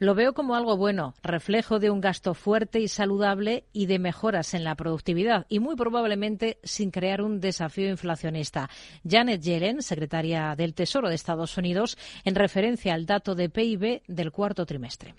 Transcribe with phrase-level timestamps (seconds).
[0.00, 4.54] Lo veo como algo bueno, reflejo de un gasto fuerte y saludable y de mejoras
[4.54, 8.70] en la productividad y muy probablemente sin crear un desafío inflacionista.
[9.06, 14.32] Janet Yellen, secretaria del Tesoro de Estados Unidos, en referencia al dato de PIB del
[14.32, 15.14] cuarto trimestre.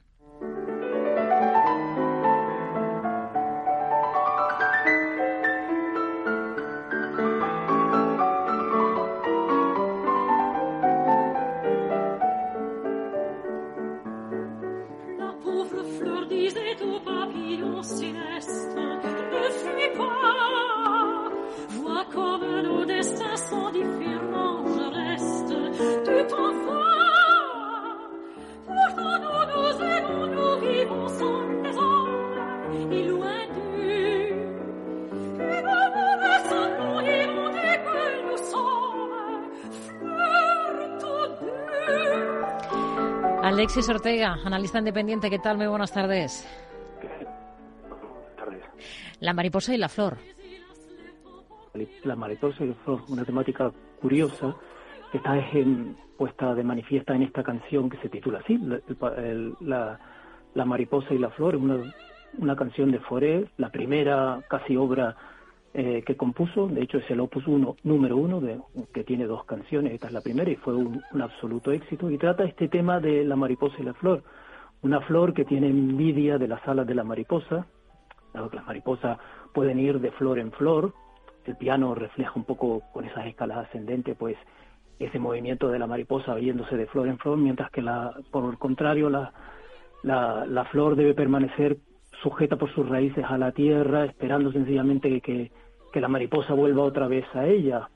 [43.52, 45.58] Alexis Ortega, analista independiente, ¿qué tal?
[45.58, 46.48] Muy buenas tardes.
[47.88, 48.64] Buenas tardes.
[49.20, 50.18] La mariposa y la flor.
[52.04, 54.56] La mariposa y la flor, una temática curiosa
[55.12, 55.36] que está
[56.18, 58.58] puesta de manifiesta en esta canción que se titula así,
[59.60, 60.00] la,
[60.54, 61.94] la, mariposa y la flor, una,
[62.38, 65.16] una canción de Foré, la primera casi obra
[65.74, 68.60] eh, que compuso, de hecho es el opus uno, número uno, de,
[68.94, 72.44] que tiene dos canciones, esta es la primera y fue un, absoluto éxito, y trata
[72.44, 74.24] este tema de la mariposa y la flor,
[74.82, 77.66] una flor que tiene envidia de las alas de la mariposa,
[78.34, 79.18] las mariposas
[79.54, 80.94] pueden ir de flor en flor,
[81.46, 84.38] el piano refleja un poco con esas escalas ascendentes, pues
[85.00, 88.58] ese movimiento de la mariposa yéndose de flor en flor, mientras que la, por el
[88.58, 89.32] contrario la,
[90.04, 91.78] la, la flor debe permanecer
[92.22, 95.52] sujeta por sus raíces a la tierra, esperando sencillamente que,
[95.92, 97.90] que la mariposa vuelva otra vez a ella.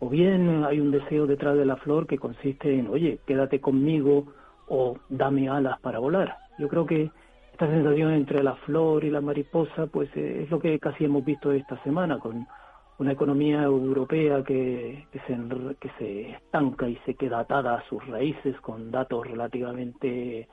[0.00, 4.26] O bien hay un deseo detrás de la flor que consiste en, oye, quédate conmigo
[4.68, 6.36] o dame alas para volar.
[6.58, 7.10] Yo creo que
[7.52, 11.52] esta sensación entre la flor y la mariposa, pues es lo que casi hemos visto
[11.52, 12.46] esta semana con
[12.98, 15.36] una economía europea que, que, se,
[15.80, 20.48] que se estanca y se queda atada a sus raíces con datos relativamente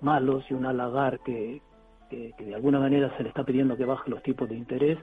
[0.00, 1.60] malos y un halagar que,
[2.36, 4.98] que, de alguna manera se le está pidiendo que baje los tipos de interés.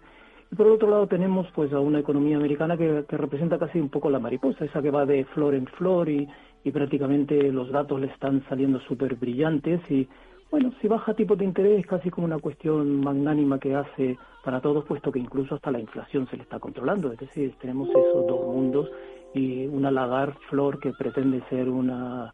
[0.52, 4.10] Y por otro lado tenemos pues a una economía americana que, representa casi un poco
[4.10, 6.28] la mariposa, esa que va de flor en flor y,
[6.64, 10.08] y prácticamente los datos le están saliendo súper brillantes y
[10.52, 14.60] bueno, si baja tipo de interés es casi como una cuestión magnánima que hace para
[14.60, 17.10] todos, puesto que incluso hasta la inflación se le está controlando.
[17.14, 18.92] Es decir, tenemos esos dos mundos
[19.34, 22.34] y una lagar flor que pretende ser una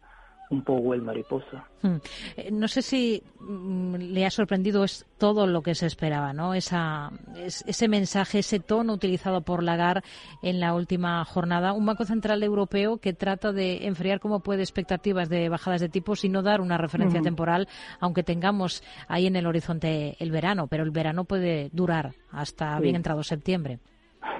[0.50, 1.66] un poco el mariposa.
[1.82, 1.96] Hmm.
[2.36, 6.54] Eh, no sé si mm, le ha sorprendido es todo lo que se esperaba, ¿no?
[6.54, 10.02] Esa, ese mensaje, ese tono utilizado por Lagarde
[10.42, 11.72] en la última jornada.
[11.72, 16.24] Un Banco Central Europeo que trata de enfriar como puede expectativas de bajadas de tipos
[16.24, 17.68] y no dar una referencia temporal,
[18.00, 20.66] aunque tengamos ahí en el horizonte el verano.
[20.66, 23.78] Pero el verano puede durar hasta bien entrado septiembre.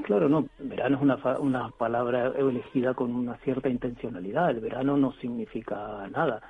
[0.04, 4.50] Claro, no, verano es una, una palabra elegida con una cierta intencionalidad.
[4.50, 6.40] El verano no significa nada.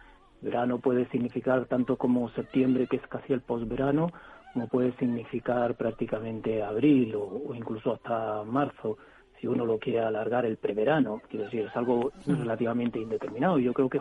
[0.41, 4.11] Verano puede significar tanto como septiembre, que es casi el posverano,
[4.53, 8.99] como puede significar prácticamente abril o, incluso hasta marzo,
[9.41, 11.21] si uno lo quiere alargar el preverano.
[11.29, 13.59] Quiero decir, es algo relativamente indeterminado.
[13.59, 14.01] Yo creo que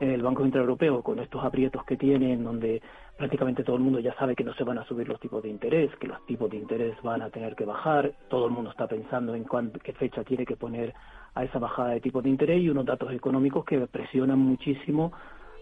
[0.00, 2.82] el Banco Central Europeo, con estos aprietos que tiene, en donde
[3.16, 5.48] prácticamente todo el mundo ya sabe que no se van a subir los tipos de
[5.48, 8.86] interés, que los tipos de interés van a tener que bajar, todo el mundo está
[8.86, 9.46] pensando en
[9.82, 10.94] qué fecha tiene que poner
[11.34, 15.12] a esa bajada de tipos de interés y unos datos económicos que presionan muchísimo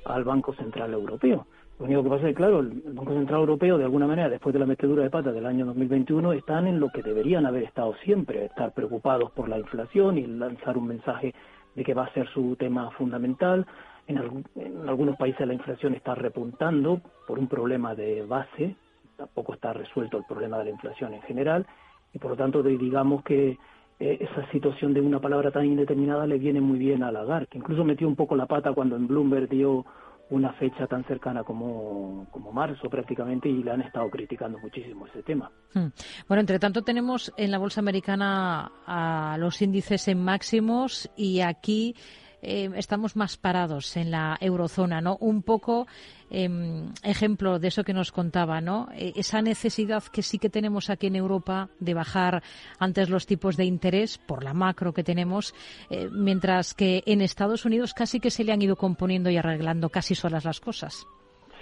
[0.05, 1.47] al Banco Central Europeo.
[1.78, 4.53] Lo único que pasa es que, claro, el Banco Central Europeo, de alguna manera, después
[4.53, 7.94] de la metedura de pata del año 2021, están en lo que deberían haber estado
[8.05, 11.34] siempre, estar preocupados por la inflación y lanzar un mensaje
[11.75, 13.67] de que va a ser su tema fundamental,
[14.10, 18.76] en, algunos países la inflación está repuntando por un problema de base,
[19.16, 21.66] tampoco está resuelto el problema de la inflación en general,
[22.12, 23.59] y por lo tanto digamos que
[24.00, 27.59] eh, esa situación de una palabra tan indeterminada le viene muy bien a Lagarde, que
[27.59, 29.84] incluso metió un poco la pata cuando en Bloomberg dio
[30.31, 35.23] una fecha tan cercana como, como marzo prácticamente y le han estado criticando muchísimo ese
[35.23, 35.50] tema.
[35.75, 35.88] Hmm.
[36.29, 41.96] Bueno, entre tanto tenemos en la bolsa americana a los índices en máximos y aquí
[42.42, 45.16] eh, estamos más parados en la eurozona, ¿no?
[45.20, 45.87] Un poco
[46.31, 48.88] em, ejemplo de eso que nos contaba, ¿no?
[48.94, 52.42] E, esa necesidad que sí que tenemos aquí en Europa de bajar
[52.78, 55.54] antes los tipos de interés por la macro que tenemos,
[55.90, 59.88] eh, mientras que en Estados Unidos casi que se le han ido componiendo y arreglando
[59.88, 61.06] casi solas las cosas.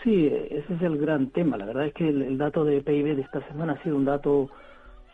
[0.02, 1.56] Sí, ese es el gran tema.
[1.56, 4.48] La verdad es que el, dato de PIB de esta semana ha sido un dato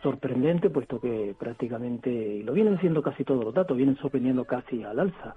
[0.05, 5.01] sorprendente, puesto que prácticamente, lo vienen siendo casi todos los datos, vienen sorprendiendo casi al
[5.01, 5.35] alza.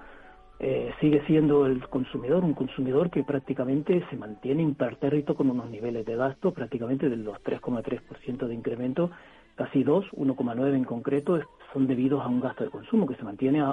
[0.59, 6.03] Eh, sigue siendo el consumidor un consumidor que prácticamente se mantiene impertérrito con unos niveles
[6.05, 9.11] de gasto prácticamente de los 3,3% de incremento,
[9.55, 11.39] casi 2, 1,9 en concreto,
[11.71, 13.63] son debidos a un gasto de consumo que se mantiene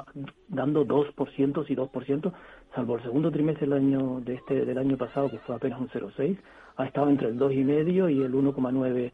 [0.49, 2.33] dando 2% y 2%,
[2.75, 5.89] salvo el segundo trimestre del año de este del año pasado que fue apenas un
[5.89, 6.37] 0,6,
[6.77, 9.13] ha estado entre el 2,5 y el 1,9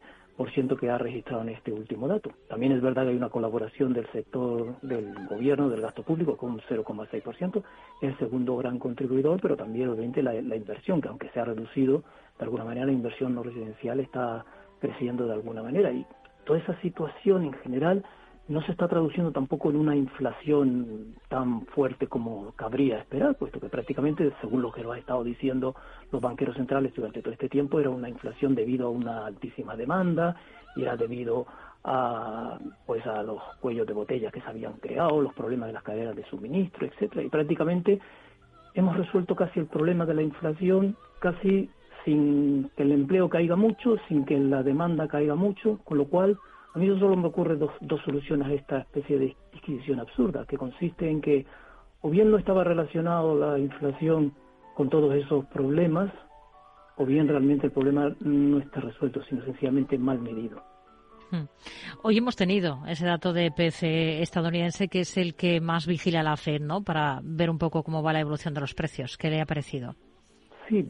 [0.79, 2.31] que ha registrado en este último dato.
[2.47, 6.51] También es verdad que hay una colaboración del sector del gobierno, del gasto público, con
[6.51, 7.63] un 0,6%,
[8.01, 12.03] el segundo gran contribuidor, pero también obviamente la, la inversión, que aunque se ha reducido,
[12.37, 14.45] de alguna manera la inversión no residencial está
[14.79, 15.91] creciendo de alguna manera.
[15.91, 16.05] Y
[16.45, 18.03] toda esa situación en general
[18.51, 23.69] no se está traduciendo tampoco en una inflación tan fuerte como cabría esperar, puesto que
[23.69, 25.73] prácticamente, según lo que lo ha estado diciendo
[26.11, 30.35] los banqueros centrales durante todo este tiempo, era una inflación debido a una altísima demanda
[30.75, 31.47] y era debido
[31.83, 35.83] a pues a los cuellos de botella que se habían creado, los problemas de las
[35.83, 37.99] cadenas de suministro, etcétera, y prácticamente
[38.73, 41.69] hemos resuelto casi el problema de la inflación casi
[42.03, 46.37] sin que el empleo caiga mucho, sin que la demanda caiga mucho, con lo cual
[46.73, 50.57] a mí solo me ocurren dos, dos soluciones a esta especie de disquisición absurda, que
[50.57, 51.45] consiste en que
[52.01, 54.33] o bien no estaba relacionado la inflación
[54.75, 56.11] con todos esos problemas,
[56.97, 60.63] o bien realmente el problema no está resuelto, sino sencillamente mal medido.
[61.29, 61.45] Hmm.
[62.03, 66.35] Hoy hemos tenido ese dato de PCE estadounidense que es el que más vigila la
[66.35, 66.83] Fed, ¿no?
[66.83, 69.17] Para ver un poco cómo va la evolución de los precios.
[69.17, 69.95] ¿Qué le ha parecido?
[70.67, 70.89] Sí,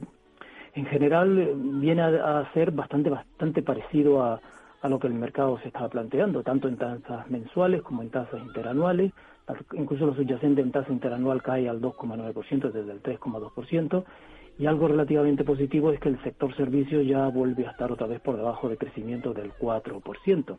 [0.73, 4.41] en general eh, viene a ser bastante, bastante parecido a,
[4.81, 8.41] a lo que el mercado se estaba planteando, tanto en tasas mensuales como en tasas
[8.41, 9.13] interanuales.
[9.73, 14.03] Incluso lo subyacente en tasa interanual cae al 2,9% desde el 3,2%.
[14.57, 18.19] Y algo relativamente positivo es que el sector servicios ya vuelve a estar otra vez
[18.21, 20.57] por debajo de crecimiento del 4%.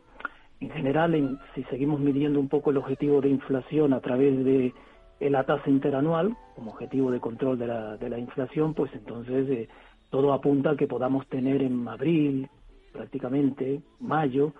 [0.61, 4.73] En general, si seguimos midiendo un poco el objetivo de inflación a través de
[5.19, 9.69] la tasa interanual como objetivo de control de la, de la inflación, pues entonces eh,
[10.09, 12.49] todo apunta a que podamos tener en abril,
[12.93, 14.53] prácticamente mayo,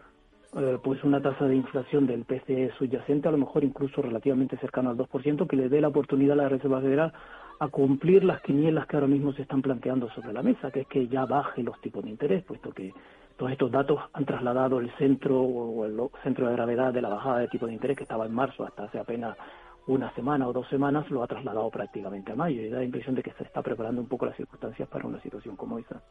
[0.56, 4.89] eh, pues una tasa de inflación del PCE subyacente, a lo mejor incluso relativamente cercano
[4.89, 7.13] al 2%, que le dé la oportunidad a la Reserva Federal
[7.59, 10.88] a cumplir las quinielas que ahora mismo se están planteando sobre la mesa, que es
[10.88, 12.94] que ya baje los tipos de interés, puesto que
[13.38, 17.39] todos estos datos han trasladado el centro o el centro de gravedad de la bajada
[17.39, 19.38] de tipo de interés que estaba en marzo hasta hace apenas
[19.88, 23.15] una semana o dos semanas, lo ha trasladado prácticamente a mayo y da la impresión
[23.15, 26.01] de que se está preparando un poco las circunstancias para una situación como esa.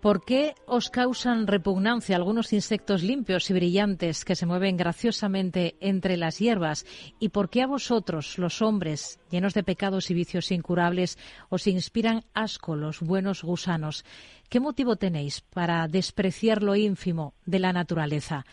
[0.00, 6.16] ¿Por qué os causan repugnancia algunos insectos limpios y brillantes que se mueven graciosamente entre
[6.16, 6.86] las hierbas?
[7.18, 11.18] ¿Y por qué a vosotros, los hombres, llenos de pecados y vicios incurables,
[11.48, 14.04] os inspiran asco los buenos gusanos?
[14.48, 18.46] ¿Qué motivo tenéis para despreciar lo ínfimo de la naturaleza?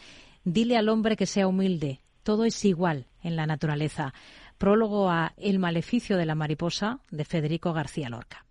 [0.44, 2.02] Dile al hombre que sea humilde.
[2.24, 4.16] Todo es igual en la naturaleza.
[4.58, 8.45] Prólogo a El maleficio de la mariposa de Federico García Lorca.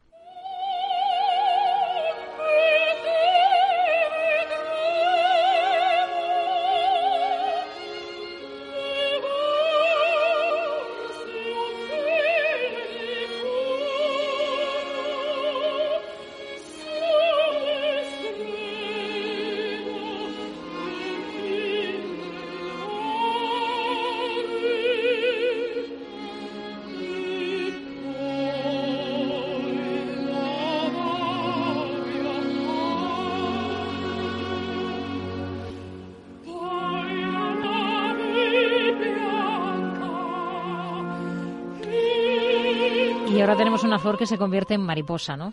[43.44, 45.52] Ahora tenemos una flor que se convierte en mariposa, ¿no?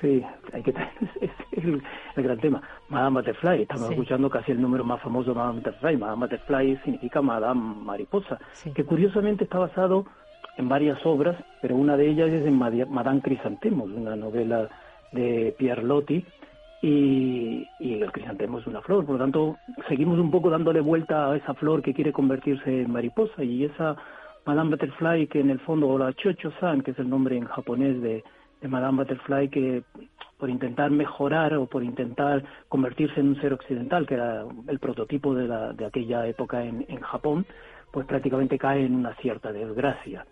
[0.00, 0.70] Sí, hay que
[1.20, 1.82] es, el,
[2.16, 2.62] gran tema.
[2.88, 5.96] Madame Butterfly, estamos escuchando casi el número más famoso de Madame Butterfly.
[5.96, 8.38] Madame Butterfly significa Madame Mariposa,
[8.74, 10.06] que curiosamente está basado
[10.56, 14.68] en varias obras, pero una de ellas es en Madame Crisantemos, una novela
[15.12, 16.24] de Pierre Loti,
[16.80, 19.56] y, y, el crisantemo es una flor, por lo tanto
[19.88, 23.96] seguimos un poco dándole vuelta a esa flor que quiere convertirse en mariposa y esa
[24.48, 28.00] Madame Butterfly, que en el fondo, o la Chocho-san, que es el nombre en japonés
[28.00, 28.24] de,
[28.66, 29.82] Madame Butterfly, que
[30.38, 35.34] por intentar mejorar o por intentar convertirse en un ser occidental, que era el prototipo
[35.34, 37.44] de, la, de aquella época en, Japón,
[37.92, 40.24] pues prácticamente cae en una cierta desgracia.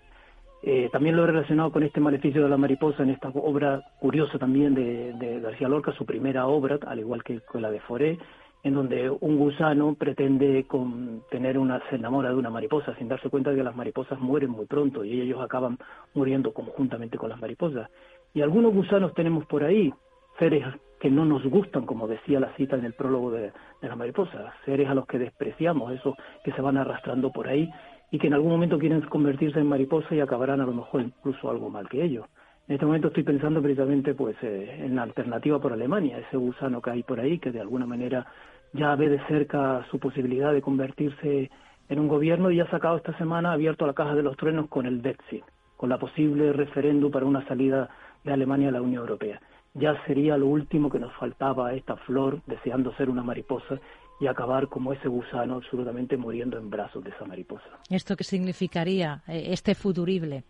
[0.63, 4.39] Eh, también lo he relacionado con este maleficio de la mariposa en esta obra curiosa
[4.39, 8.19] también de, García Lorca, su primera obra, al igual que con la de Foré,
[8.67, 13.31] en donde un gusano pretende con tener una, se enamora de una mariposa sin darse
[13.31, 15.79] cuenta de que las mariposas mueren muy pronto y ellos acaban
[16.15, 17.89] muriendo conjuntamente con las mariposas.
[18.35, 19.95] Y algunos gusanos tenemos por ahí,
[20.41, 20.65] seres
[20.99, 24.53] que no nos gustan, como decía la cita en el prólogo de, de la mariposa,
[24.65, 27.71] seres a los que despreciamos, esos que se van arrastrando por ahí,
[28.11, 31.49] y que en algún momento quieren convertirse en mariposa y acabarán a lo mejor incluso
[31.49, 32.27] algo mal que ellos.
[32.69, 36.83] En este momento estoy pensando precisamente pues eh, en la alternativa por Alemania, ese gusano
[36.83, 38.27] que hay por ahí que de alguna manera
[38.73, 41.51] ya ve de cerca su posibilidad de convertirse
[41.89, 44.87] en un gobierno y ha sacado esta semana abierto la caja de los truenos con
[44.87, 45.45] el Brexit,
[45.77, 47.89] con la posible referéndum para una salida
[48.25, 49.41] de Alemania a la Unión Europea.
[49.75, 53.79] Ya sería lo último que nos faltaba a esta flor deseando ser una mariposa
[54.19, 57.69] y acabar como ese gusano absolutamente muriendo en brazos de esa mariposa.
[57.91, 60.45] ¿Esto qué significaría, eh, este futurible?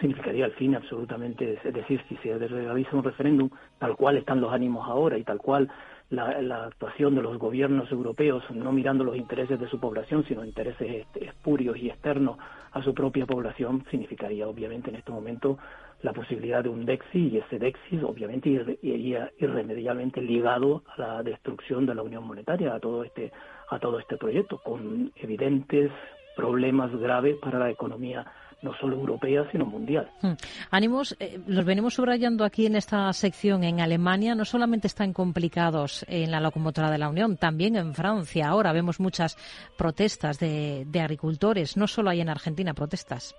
[0.00, 3.48] Significaría al fin absolutamente, decir, si se realiza un referéndum
[3.78, 5.70] tal cual están los ánimos ahora y tal cual
[6.10, 11.06] la, actuación de los gobiernos europeos, no mirando los intereses de su población, sino intereses
[11.14, 12.38] espurios y externos
[12.72, 15.58] a su propia población, significaría obviamente en este momento
[16.02, 18.50] la posibilidad de un Dexi y ese Dexi obviamente
[18.82, 23.32] iría irremediablemente ligado a la destrucción de la Unión Monetaria, a todo este,
[23.70, 25.90] a todo este proyecto, con evidentes
[26.36, 28.26] problemas graves para la economía
[28.64, 30.10] no solo europea, sino mundial.
[30.22, 30.32] Hmm.
[30.70, 33.62] Ánimos, eh, los venimos subrayando aquí en esta sección.
[33.62, 38.48] En Alemania no solamente están complicados en la locomotora de la Unión, también en Francia.
[38.48, 39.36] Ahora vemos muchas
[39.76, 43.36] protestas de, agricultores, no solo hay en Argentina protestas.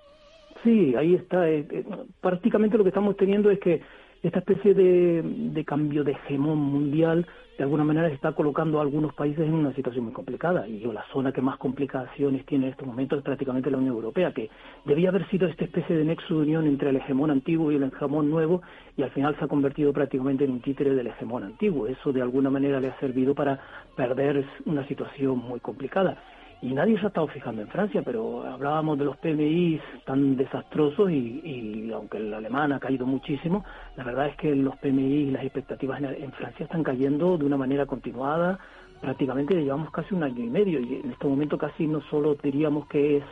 [0.63, 1.50] Sí, ahí está.
[1.50, 1.84] Eh, eh,
[2.22, 3.82] prácticamente lo que estamos teniendo es que
[4.22, 7.27] esta especie de, cambio de hegemón mundial
[7.58, 11.06] de alguna manera está colocando a algunos países en una situación muy complicada y la
[11.14, 14.50] zona que más complicaciones tiene en estos momentos es prácticamente la Unión Europea, que
[14.84, 17.84] debía haber sido esta especie de nexo de unión entre el hegemón antiguo y el
[17.84, 18.62] hegemón nuevo
[18.98, 21.88] y al final se ha convertido prácticamente en un títere del hegemón antiguo.
[21.88, 23.60] Eso de alguna manera le ha servido para
[23.96, 26.18] perder una situación muy complicada
[26.62, 31.12] y nadie se ha estado fijando en Francia, pero hablábamos de los PMI tan desastrosos
[31.12, 33.64] y, aunque el alemán ha caído muchísimo,
[33.96, 37.58] la verdad es que los PMI y las expectativas en, Francia están cayendo de una
[37.58, 38.58] manera continuada,
[39.02, 42.88] prácticamente llevamos casi un año y medio y en este momento casi no solo diríamos
[42.88, 43.24] que es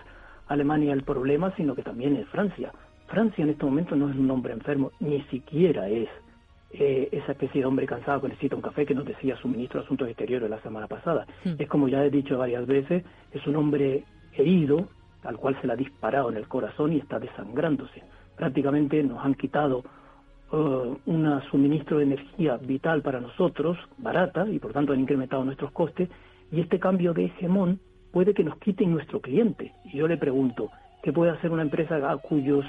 [0.47, 2.71] Alemania el problema, sino que también es Francia.
[3.07, 6.09] Francia en este momento no es un hombre enfermo, ni siquiera es
[6.73, 9.79] eh, esa especie de hombre cansado que necesita un café que nos decía su ministro
[9.79, 11.27] de Asuntos Exteriores la semana pasada.
[11.45, 11.53] Hmm.
[11.59, 14.87] Es como ya he dicho varias veces, es un hombre herido,
[15.23, 18.03] al cual se le ha disparado en el corazón y está desangrándose.
[18.35, 19.83] Prácticamente nos han quitado
[20.51, 25.71] uh, un suministro de energía vital para nosotros, barata, y por tanto han incrementado nuestros
[25.71, 26.09] costes,
[26.51, 27.79] y este cambio de hegemón
[28.11, 29.73] puede que nos quiten nuestro cliente.
[29.85, 30.69] Y yo le pregunto,
[31.03, 32.65] ¿qué puede hacer una empresa a cuyos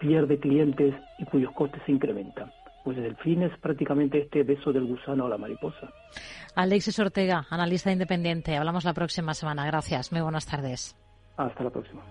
[0.00, 2.50] pierde clientes y cuyos costes se incrementan?
[2.84, 5.90] Pues el fin es prácticamente este beso del gusano a la mariposa.
[6.54, 8.56] Alexis Ortega, analista independiente.
[8.56, 9.66] Hablamos la próxima semana.
[9.66, 10.12] Gracias.
[10.12, 10.94] Muy buenas tardes.
[11.36, 12.02] Hasta la próxima.